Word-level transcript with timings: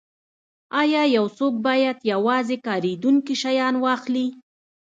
ایا 0.81 1.03
یو 1.15 1.25
څوک 1.37 1.53
باید 1.67 1.97
یوازې 2.11 2.57
کاریدونکي 2.67 3.35
شیان 3.43 3.75
واخلي 3.85 4.27